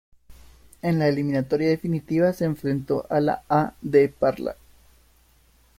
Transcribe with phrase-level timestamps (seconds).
[0.81, 3.75] En la eliminatoria definitiva se enfrentó a la A.
[3.81, 4.09] D.
[4.09, 4.55] Parla.